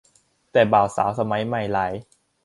[0.51, 1.93] แต่บ่าวสาวสมัยใหม่หลาย